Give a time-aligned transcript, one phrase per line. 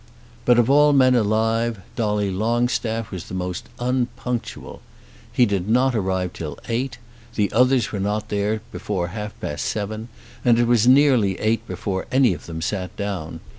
[0.45, 4.81] But of all men alive Dolly Longstaff was the most unpunctual.
[5.31, 6.97] He did not arrive till eight.
[7.35, 10.09] The others were not there before half past seven,
[10.43, 13.41] and it was nearly eight before any of them sat down.